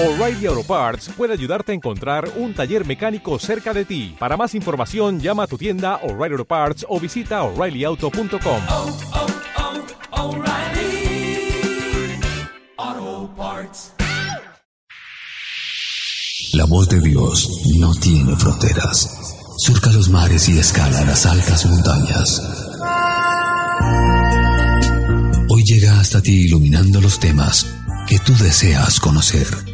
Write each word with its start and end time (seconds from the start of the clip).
O'Reilly 0.00 0.46
Auto 0.46 0.62
Parts 0.62 1.10
puede 1.16 1.32
ayudarte 1.32 1.72
a 1.72 1.74
encontrar 1.74 2.30
un 2.36 2.54
taller 2.54 2.86
mecánico 2.86 3.36
cerca 3.40 3.74
de 3.74 3.84
ti. 3.84 4.14
Para 4.16 4.36
más 4.36 4.54
información, 4.54 5.18
llama 5.18 5.42
a 5.42 5.46
tu 5.48 5.58
tienda 5.58 5.96
O'Reilly 6.04 6.34
Auto 6.34 6.44
Parts 6.44 6.86
o 6.88 7.00
visita 7.00 7.42
oreillyauto.com. 7.42 8.62
oh, 8.68 8.96
oh, 12.78 13.30
Parts. 13.36 13.92
La 16.52 16.64
voz 16.66 16.88
de 16.88 17.00
Dios 17.00 17.48
no 17.80 17.92
tiene 17.96 18.36
fronteras. 18.36 19.08
Surca 19.56 19.90
los 19.90 20.08
mares 20.10 20.48
y 20.48 20.60
escala 20.60 21.04
las 21.06 21.26
altas 21.26 21.66
montañas. 21.66 22.40
Hoy 25.48 25.64
llega 25.64 25.98
hasta 25.98 26.22
ti 26.22 26.44
iluminando 26.44 27.00
los 27.00 27.18
temas 27.18 27.66
que 28.06 28.20
tú 28.20 28.32
deseas 28.36 29.00
conocer. 29.00 29.67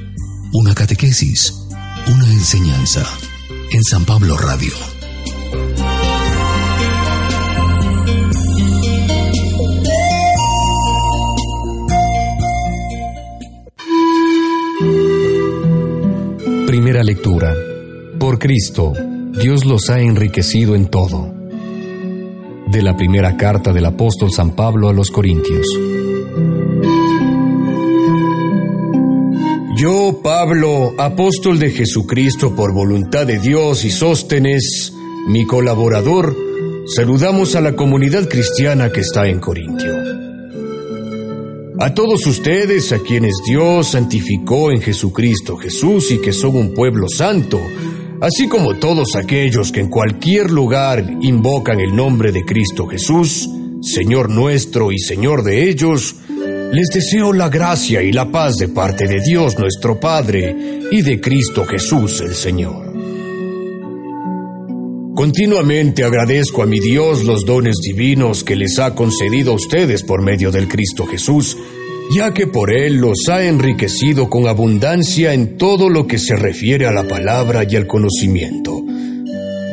Una 0.56 0.72
catequesis, 0.72 1.52
una 2.06 2.26
enseñanza 2.26 3.04
en 3.72 3.82
San 3.82 4.04
Pablo 4.04 4.36
Radio. 4.36 4.70
Primera 16.68 17.02
lectura. 17.02 17.52
Por 18.20 18.38
Cristo, 18.38 18.92
Dios 19.32 19.64
los 19.64 19.90
ha 19.90 19.98
enriquecido 19.98 20.76
en 20.76 20.86
todo. 20.86 21.34
De 22.68 22.80
la 22.80 22.96
primera 22.96 23.36
carta 23.36 23.72
del 23.72 23.86
apóstol 23.86 24.30
San 24.30 24.54
Pablo 24.54 24.88
a 24.88 24.92
los 24.92 25.10
Corintios. 25.10 25.66
Yo, 29.84 30.20
Pablo, 30.22 30.94
apóstol 30.96 31.58
de 31.58 31.68
Jesucristo 31.68 32.56
por 32.56 32.72
voluntad 32.72 33.26
de 33.26 33.38
Dios 33.38 33.84
y 33.84 33.90
Sóstenes, 33.90 34.94
mi 35.28 35.46
colaborador, 35.46 36.34
saludamos 36.86 37.54
a 37.54 37.60
la 37.60 37.76
comunidad 37.76 38.26
cristiana 38.26 38.90
que 38.90 39.00
está 39.00 39.28
en 39.28 39.40
Corintio. 39.40 39.92
A 41.80 41.92
todos 41.92 42.26
ustedes, 42.26 42.92
a 42.92 43.00
quienes 43.00 43.34
Dios 43.46 43.88
santificó 43.88 44.70
en 44.70 44.80
Jesucristo 44.80 45.58
Jesús 45.58 46.10
y 46.12 46.18
que 46.18 46.32
son 46.32 46.56
un 46.56 46.72
pueblo 46.72 47.06
santo, 47.06 47.60
así 48.22 48.48
como 48.48 48.76
todos 48.76 49.16
aquellos 49.16 49.70
que 49.70 49.80
en 49.80 49.90
cualquier 49.90 50.50
lugar 50.50 51.04
invocan 51.20 51.78
el 51.78 51.94
nombre 51.94 52.32
de 52.32 52.42
Cristo 52.46 52.86
Jesús, 52.86 53.50
Señor 53.82 54.30
nuestro 54.30 54.92
y 54.92 54.98
Señor 54.98 55.42
de 55.42 55.68
ellos, 55.68 56.16
les 56.74 56.88
deseo 56.88 57.32
la 57.32 57.48
gracia 57.48 58.02
y 58.02 58.10
la 58.10 58.32
paz 58.32 58.56
de 58.56 58.66
parte 58.66 59.06
de 59.06 59.20
Dios 59.20 59.56
nuestro 59.56 60.00
Padre 60.00 60.56
y 60.90 61.02
de 61.02 61.20
Cristo 61.20 61.64
Jesús 61.64 62.20
el 62.20 62.34
Señor. 62.34 62.92
Continuamente 65.14 66.02
agradezco 66.02 66.64
a 66.64 66.66
mi 66.66 66.80
Dios 66.80 67.22
los 67.22 67.46
dones 67.46 67.76
divinos 67.80 68.42
que 68.42 68.56
les 68.56 68.80
ha 68.80 68.92
concedido 68.96 69.52
a 69.52 69.54
ustedes 69.54 70.02
por 70.02 70.20
medio 70.20 70.50
del 70.50 70.66
Cristo 70.66 71.06
Jesús, 71.06 71.56
ya 72.12 72.34
que 72.34 72.48
por 72.48 72.76
Él 72.76 72.96
los 72.96 73.28
ha 73.28 73.44
enriquecido 73.44 74.28
con 74.28 74.48
abundancia 74.48 75.32
en 75.32 75.56
todo 75.56 75.88
lo 75.88 76.08
que 76.08 76.18
se 76.18 76.34
refiere 76.34 76.86
a 76.86 76.92
la 76.92 77.06
palabra 77.06 77.62
y 77.62 77.76
al 77.76 77.86
conocimiento. 77.86 78.82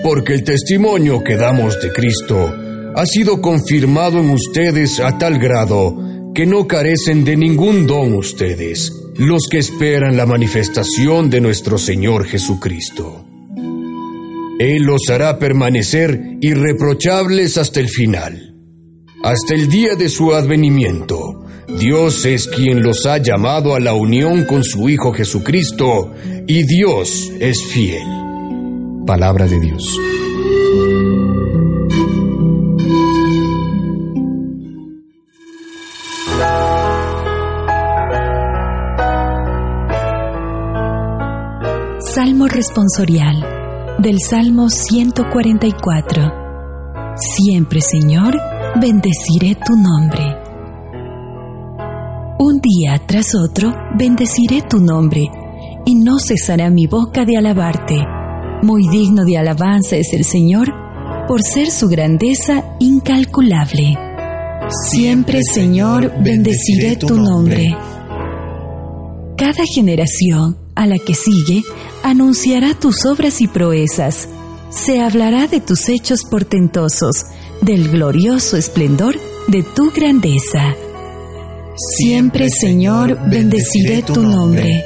Porque 0.04 0.36
el 0.36 0.44
testimonio 0.44 1.24
que 1.24 1.36
damos 1.36 1.82
de 1.82 1.92
Cristo 1.92 2.54
ha 2.96 3.06
sido 3.08 3.42
confirmado 3.42 4.20
en 4.20 4.30
ustedes 4.30 5.00
a 5.00 5.18
tal 5.18 5.40
grado 5.40 6.11
que 6.42 6.48
no 6.48 6.66
carecen 6.68 7.24
de 7.24 7.38
ningún 7.38 7.86
don 7.86 8.16
ustedes, 8.16 8.92
los 9.16 9.48
que 9.48 9.60
esperan 9.60 10.18
la 10.18 10.26
manifestación 10.26 11.30
de 11.30 11.40
nuestro 11.40 11.78
Señor 11.78 12.26
Jesucristo. 12.26 13.24
Él 14.58 14.82
los 14.82 15.08
hará 15.12 15.38
permanecer 15.38 16.20
irreprochables 16.42 17.60
hasta 17.60 17.80
el 17.80 17.90
final. 17.90 18.56
Hasta 19.24 19.54
el 19.54 19.70
día 19.70 19.94
de 19.94 20.10
su 20.10 20.34
advenimiento, 20.34 21.46
Dios 21.78 22.26
es 22.26 22.48
quien 22.48 22.82
los 22.82 23.06
ha 23.06 23.20
llamado 23.20 23.76
a 23.76 23.80
la 23.80 23.94
unión 23.94 24.46
con 24.46 24.64
su 24.64 24.90
Hijo 24.90 25.14
Jesucristo, 25.14 26.12
y 26.48 26.64
Dios 26.64 27.32
es 27.40 27.64
fiel. 27.72 28.02
Palabra 29.06 29.46
de 29.46 29.60
Dios. 29.60 29.96
Salmo 42.14 42.48
responsorial 42.48 43.42
del 44.00 44.20
Salmo 44.20 44.70
144. 44.70 47.14
Siempre, 47.16 47.80
Señor, 47.80 48.38
bendeciré 48.82 49.56
tu 49.56 49.78
nombre. 49.78 50.36
Un 52.38 52.60
día 52.60 53.02
tras 53.08 53.34
otro 53.34 53.74
bendeciré 53.98 54.62
tu 54.64 54.80
nombre, 54.80 55.30
y 55.86 55.96
no 55.96 56.20
cesará 56.20 56.70
mi 56.70 56.86
boca 56.86 57.24
de 57.24 57.38
alabarte. 57.38 58.06
Muy 58.62 58.90
digno 58.90 59.24
de 59.24 59.38
alabanza 59.38 59.96
es 59.96 60.12
el 60.12 60.26
Señor, 60.26 60.68
por 61.30 61.42
ser 61.42 61.72
su 61.72 61.88
grandeza 61.88 62.76
incalculable. 62.80 63.98
Siempre, 64.90 65.44
Señor, 65.44 66.12
bendeciré 66.22 66.98
tu 66.98 67.16
nombre. 67.16 67.74
Cada 69.38 69.64
generación 69.74 70.61
a 70.76 70.86
la 70.88 70.98
que 70.98 71.14
sigue 71.14 71.64
anunciará 72.04 72.74
tus 72.74 73.06
obras 73.06 73.42
y 73.42 73.48
proezas. 73.48 74.28
Se 74.70 75.02
hablará 75.02 75.48
de 75.48 75.60
tus 75.60 75.90
hechos 75.90 76.24
portentosos, 76.24 77.26
del 77.62 77.90
glorioso 77.90 78.58
esplendor 78.58 79.16
de 79.48 79.64
tu 79.64 79.92
grandeza. 79.92 80.76
Siempre, 81.76 82.50
Señor, 82.50 83.18
bendeciré 83.30 84.02
tu 84.02 84.22
nombre. 84.22 84.84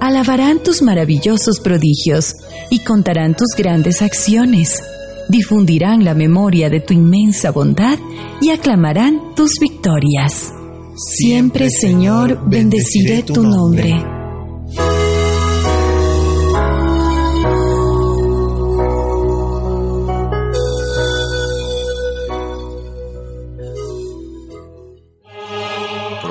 Alabarán 0.00 0.62
tus 0.62 0.82
maravillosos 0.82 1.60
prodigios 1.60 2.34
y 2.70 2.80
contarán 2.80 3.34
tus 3.36 3.48
grandes 3.56 4.02
acciones. 4.02 4.82
Difundirán 5.28 6.04
la 6.04 6.14
memoria 6.14 6.70
de 6.70 6.80
tu 6.80 6.94
inmensa 6.94 7.50
bondad 7.50 7.98
y 8.40 8.50
aclamarán 8.50 9.34
tus 9.36 9.52
victorias. 9.60 10.52
Siempre, 10.96 11.70
Señor, 11.70 12.40
bendeciré 12.48 13.22
tu 13.22 13.42
nombre. 13.42 14.19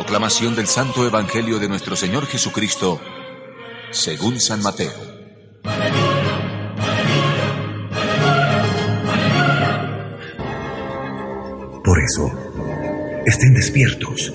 Proclamación 0.09 0.55
del 0.55 0.65
Santo 0.65 1.05
Evangelio 1.05 1.59
de 1.59 1.69
nuestro 1.69 1.95
Señor 1.95 2.25
Jesucristo, 2.25 2.99
según 3.91 4.39
San 4.39 4.59
Mateo. 4.63 4.89
Por 11.83 11.99
eso, 11.99 13.21
estén 13.27 13.53
despiertos, 13.53 14.33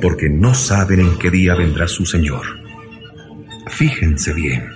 porque 0.00 0.28
no 0.28 0.54
saben 0.54 0.98
en 0.98 1.16
qué 1.20 1.30
día 1.30 1.54
vendrá 1.54 1.86
su 1.86 2.04
Señor. 2.04 2.44
Fíjense 3.68 4.34
bien. 4.34 4.68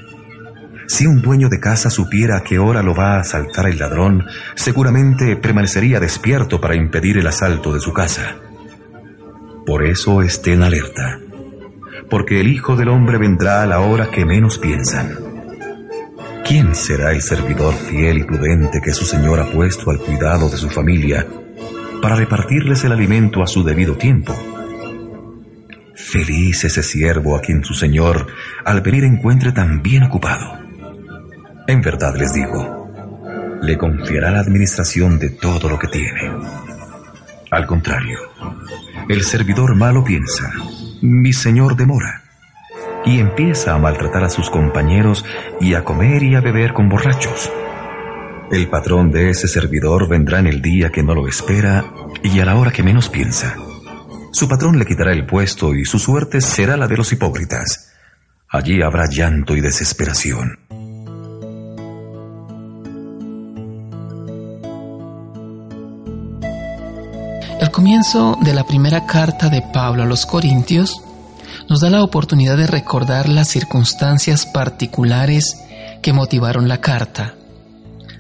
Si 0.87 1.07
un 1.07 1.23
dueño 1.23 1.49
de 1.49 1.59
casa 1.59 1.91
supiera 1.91 2.37
a 2.37 2.45
qué 2.45 2.61
hora 2.61 2.85
lo 2.85 2.95
va 2.95 3.17
a 3.17 3.21
asaltar 3.23 3.67
el 3.67 3.79
ladrón, 3.79 4.25
seguramente 4.55 5.35
permanecería 5.35 5.99
despierto 5.99 6.61
para 6.61 6.77
impedir 6.77 7.19
el 7.19 7.27
asalto 7.27 7.75
de 7.75 7.81
su 7.81 7.93
casa. 7.93 8.46
Por 9.67 9.85
eso 9.85 10.23
estén 10.23 10.63
alerta, 10.63 11.19
porque 12.09 12.41
el 12.41 12.47
Hijo 12.47 12.77
del 12.77 12.89
Hombre 12.89 13.19
vendrá 13.19 13.63
a 13.63 13.67
la 13.67 13.81
hora 13.81 14.13
que 14.13 14.25
menos 14.25 14.59
piensan. 14.59 15.17
¿Quién 16.47 16.77
será 16.77 17.11
el 17.11 17.21
servidor 17.21 17.75
fiel 17.75 18.19
y 18.19 18.23
prudente 18.23 18.81
que 18.81 18.93
su 18.93 19.05
Señor 19.05 19.41
ha 19.41 19.51
puesto 19.51 19.91
al 19.91 19.99
cuidado 19.99 20.49
de 20.49 20.57
su 20.57 20.71
familia 20.71 21.27
para 22.01 22.15
repartirles 22.15 22.85
el 22.85 22.93
alimento 22.93 23.43
a 23.43 23.49
su 23.49 23.65
debido 23.65 23.97
tiempo? 23.97 24.33
Feliz 25.97 26.63
ese 26.63 26.85
siervo 26.85 27.37
a 27.37 27.41
quien 27.41 27.65
su 27.65 27.75
Señor 27.75 28.29
al 28.65 28.83
venir 28.83 29.03
encuentre 29.03 29.51
tan 29.51 29.83
bien 29.83 30.05
ocupado. 30.05 30.61
En 31.67 31.81
verdad 31.81 32.15
les 32.17 32.33
digo, 32.33 32.89
le 33.63 33.77
confiará 33.77 34.31
la 34.31 34.39
administración 34.39 35.19
de 35.19 35.31
todo 35.31 35.69
lo 35.69 35.77
que 35.77 35.89
tiene. 35.89 36.31
Al 37.51 37.67
contrario, 37.67 38.19
el 39.09 39.23
servidor 39.23 39.77
malo 39.77 40.03
piensa, 40.03 40.53
mi 41.01 41.33
señor 41.33 41.77
demora, 41.77 42.23
y 43.05 43.21
empieza 43.21 43.73
a 43.73 43.79
maltratar 43.79 44.25
a 44.25 44.31
sus 44.31 44.51
compañeros 44.51 45.25
y 45.61 45.75
a 45.75 45.85
comer 45.85 46.25
y 46.25 46.35
a 46.35 46.41
beber 46.41 46.73
con 46.73 46.89
borrachos. 46.89 47.53
El 48.51 48.69
patrón 48.69 49.13
de 49.13 49.31
ese 49.31 49.47
servidor 49.47 50.09
vendrá 50.09 50.41
en 50.41 50.49
el 50.49 50.61
día 50.61 50.91
que 50.91 51.05
no 51.05 51.15
lo 51.15 51.29
espera 51.29 51.85
y 52.23 52.41
a 52.41 52.45
la 52.45 52.57
hora 52.57 52.73
que 52.73 52.83
menos 52.83 53.09
piensa. 53.09 53.57
Su 54.33 54.49
patrón 54.49 54.79
le 54.79 54.87
quitará 54.87 55.13
el 55.13 55.25
puesto 55.25 55.75
y 55.75 55.85
su 55.85 55.99
suerte 55.99 56.41
será 56.41 56.77
la 56.77 56.89
de 56.89 56.97
los 56.97 57.13
hipócritas. 57.13 57.93
allí 58.49 58.83
habrá 58.83 59.05
llanto 59.09 59.57
y 59.57 59.61
desesperación. 59.61 60.59
Comienzo 67.77 68.39
de 68.41 68.55
la 68.55 68.65
primera 68.65 69.05
carta 69.05 69.51
de 69.51 69.61
Pablo 69.61 70.05
a 70.05 70.07
los 70.07 70.25
Corintios 70.25 71.03
nos 71.69 71.83
da 71.83 71.91
la 71.91 72.03
oportunidad 72.03 72.57
de 72.57 72.67
recordar 72.67 73.29
las 73.29 73.49
circunstancias 73.49 74.47
particulares 74.47 75.59
que 76.01 76.15
motivaron 76.15 76.69
la 76.69 76.81
carta. 76.81 77.35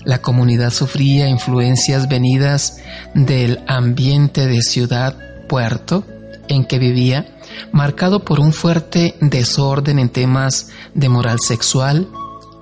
La 0.05 0.21
comunidad 0.21 0.75
sufría 0.75 1.31
influencias 1.31 2.07
venidas 2.07 2.83
del 3.15 3.65
ambiente 3.67 4.47
de 4.47 4.61
ciudad-puerto 4.61 6.05
en 6.49 6.67
que 6.67 6.79
vivía, 6.79 7.39
marcado 7.73 8.27
por 8.27 8.41
un 8.41 8.53
fuerte 8.53 9.17
desorden 9.23 9.99
en 9.99 10.11
temas 10.11 10.69
de 10.93 11.09
moral 11.09 11.39
sexual 11.41 12.11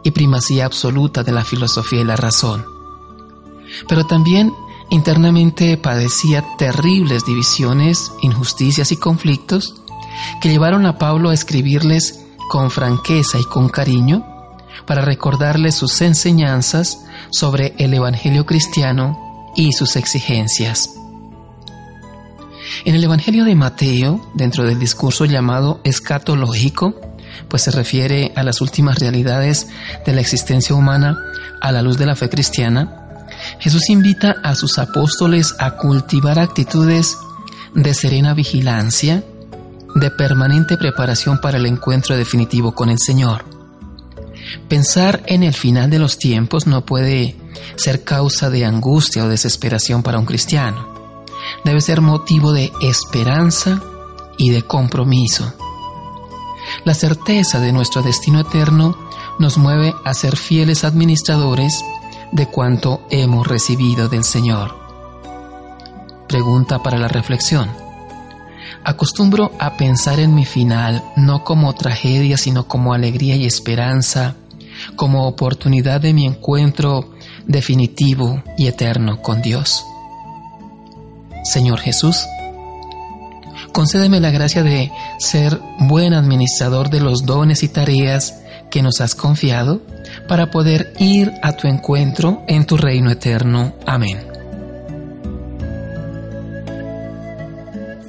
y 0.04 0.12
primacía 0.12 0.64
absoluta 0.64 1.24
de 1.24 1.32
la 1.32 1.42
filosofía 1.42 2.02
y 2.02 2.04
la 2.04 2.14
razón. 2.14 2.64
Pero 3.88 4.06
también 4.06 4.52
internamente 4.94 5.76
padecía 5.76 6.44
terribles 6.56 7.24
divisiones, 7.24 8.12
injusticias 8.22 8.92
y 8.92 8.96
conflictos 8.96 9.74
que 10.40 10.48
llevaron 10.48 10.86
a 10.86 10.98
Pablo 10.98 11.30
a 11.30 11.34
escribirles 11.34 12.24
con 12.48 12.70
franqueza 12.70 13.38
y 13.38 13.44
con 13.44 13.68
cariño 13.68 14.24
para 14.86 15.02
recordarles 15.02 15.74
sus 15.74 16.00
enseñanzas 16.00 17.04
sobre 17.30 17.74
el 17.78 17.94
Evangelio 17.94 18.46
cristiano 18.46 19.52
y 19.56 19.72
sus 19.72 19.96
exigencias. 19.96 20.90
En 22.84 22.94
el 22.94 23.04
Evangelio 23.04 23.44
de 23.44 23.54
Mateo, 23.54 24.20
dentro 24.34 24.64
del 24.64 24.78
discurso 24.78 25.24
llamado 25.24 25.80
escatológico, 25.84 26.94
pues 27.48 27.62
se 27.62 27.70
refiere 27.70 28.32
a 28.36 28.42
las 28.42 28.60
últimas 28.60 28.98
realidades 28.98 29.68
de 30.06 30.12
la 30.12 30.20
existencia 30.20 30.74
humana 30.74 31.16
a 31.60 31.72
la 31.72 31.82
luz 31.82 31.98
de 31.98 32.06
la 32.06 32.16
fe 32.16 32.28
cristiana, 32.28 33.03
Jesús 33.58 33.88
invita 33.88 34.36
a 34.42 34.54
sus 34.54 34.78
apóstoles 34.78 35.54
a 35.58 35.72
cultivar 35.72 36.38
actitudes 36.38 37.16
de 37.74 37.94
serena 37.94 38.34
vigilancia, 38.34 39.24
de 39.94 40.10
permanente 40.10 40.76
preparación 40.76 41.38
para 41.40 41.58
el 41.58 41.66
encuentro 41.66 42.16
definitivo 42.16 42.74
con 42.74 42.90
el 42.90 42.98
Señor. 42.98 43.44
Pensar 44.68 45.22
en 45.26 45.42
el 45.42 45.54
final 45.54 45.90
de 45.90 45.98
los 45.98 46.18
tiempos 46.18 46.66
no 46.66 46.84
puede 46.84 47.36
ser 47.76 48.04
causa 48.04 48.50
de 48.50 48.64
angustia 48.64 49.24
o 49.24 49.28
desesperación 49.28 50.02
para 50.02 50.18
un 50.18 50.26
cristiano. 50.26 50.94
Debe 51.64 51.80
ser 51.80 52.00
motivo 52.00 52.52
de 52.52 52.72
esperanza 52.80 53.82
y 54.38 54.50
de 54.50 54.62
compromiso. 54.62 55.52
La 56.84 56.94
certeza 56.94 57.60
de 57.60 57.72
nuestro 57.72 58.02
destino 58.02 58.40
eterno 58.40 58.96
nos 59.38 59.58
mueve 59.58 59.94
a 60.04 60.14
ser 60.14 60.36
fieles 60.36 60.84
administradores 60.84 61.82
de 62.34 62.48
cuanto 62.48 63.06
hemos 63.10 63.46
recibido 63.46 64.08
del 64.08 64.24
Señor. 64.24 64.74
Pregunta 66.28 66.82
para 66.82 66.98
la 66.98 67.06
reflexión. 67.06 67.70
Acostumbro 68.82 69.52
a 69.60 69.76
pensar 69.76 70.18
en 70.18 70.34
mi 70.34 70.44
final 70.44 71.02
no 71.16 71.44
como 71.44 71.72
tragedia, 71.74 72.36
sino 72.36 72.66
como 72.66 72.92
alegría 72.92 73.36
y 73.36 73.46
esperanza, 73.46 74.34
como 74.96 75.28
oportunidad 75.28 76.00
de 76.00 76.12
mi 76.12 76.26
encuentro 76.26 77.14
definitivo 77.46 78.42
y 78.58 78.66
eterno 78.66 79.22
con 79.22 79.40
Dios. 79.40 79.84
Señor 81.44 81.78
Jesús, 81.78 82.26
concédeme 83.72 84.18
la 84.18 84.32
gracia 84.32 84.64
de 84.64 84.90
ser 85.20 85.60
buen 85.78 86.14
administrador 86.14 86.90
de 86.90 87.00
los 87.00 87.24
dones 87.24 87.62
y 87.62 87.68
tareas 87.68 88.43
que 88.74 88.82
nos 88.82 89.00
has 89.00 89.14
confiado 89.14 89.80
para 90.26 90.50
poder 90.50 90.92
ir 90.98 91.30
a 91.44 91.52
tu 91.52 91.68
encuentro 91.68 92.42
en 92.48 92.66
tu 92.66 92.76
reino 92.76 93.08
eterno. 93.12 93.76
Amén. 93.86 94.18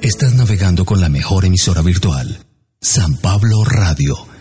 Estás 0.02 0.34
navegando 0.34 0.84
con 0.84 1.00
la 1.00 1.08
mejor 1.08 1.44
emisora 1.44 1.82
virtual, 1.82 2.44
San 2.80 3.16
Pablo 3.18 3.62
Radio 3.64 4.35